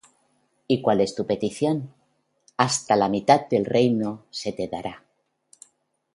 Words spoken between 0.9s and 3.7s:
es tu petición? Hasta la mitad del